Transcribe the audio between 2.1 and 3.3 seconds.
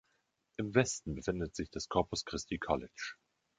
Christi College.